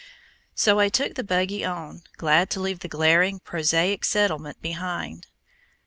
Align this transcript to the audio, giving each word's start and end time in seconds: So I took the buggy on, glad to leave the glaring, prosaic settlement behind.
So 0.55 0.79
I 0.79 0.89
took 0.89 1.13
the 1.13 1.23
buggy 1.23 1.63
on, 1.63 2.01
glad 2.17 2.49
to 2.49 2.59
leave 2.59 2.79
the 2.79 2.87
glaring, 2.87 3.39
prosaic 3.39 4.03
settlement 4.03 4.59
behind. 4.59 5.27